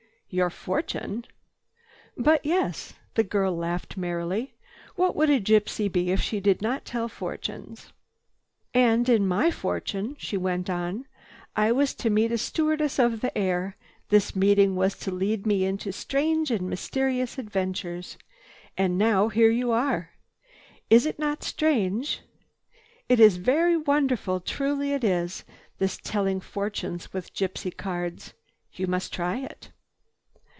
[0.33, 1.25] "Your fortune?"
[2.15, 4.53] "But yes." The girl laughed merrily.
[4.95, 7.91] "What would a gypsy be if she did not tell fortunes?
[8.73, 11.05] "And in my fortune," she went on,
[11.53, 13.75] "I was to meet a stewardess of the air.
[14.07, 18.17] This meeting was to lead me into strange and mysterious adventures.
[18.77, 20.11] And now here you are.
[20.89, 22.21] Is it not strange?
[23.09, 25.43] It is very wonderful, truly it is,
[25.77, 28.33] this telling fortunes with gypsy cards.
[28.71, 29.71] You must try it."